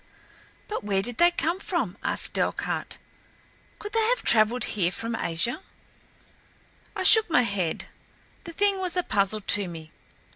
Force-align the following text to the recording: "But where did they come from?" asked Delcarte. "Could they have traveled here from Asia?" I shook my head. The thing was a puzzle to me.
"But 0.67 0.83
where 0.83 1.03
did 1.03 1.19
they 1.19 1.29
come 1.29 1.59
from?" 1.59 1.95
asked 2.03 2.33
Delcarte. 2.33 2.97
"Could 3.77 3.93
they 3.93 4.01
have 4.09 4.23
traveled 4.23 4.63
here 4.63 4.89
from 4.89 5.15
Asia?" 5.15 5.61
I 6.95 7.03
shook 7.03 7.29
my 7.29 7.43
head. 7.43 7.85
The 8.45 8.51
thing 8.51 8.79
was 8.79 8.97
a 8.97 9.03
puzzle 9.03 9.41
to 9.41 9.67
me. 9.67 9.91